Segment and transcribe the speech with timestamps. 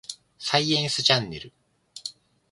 [0.39, 1.53] サイエンスチャンネル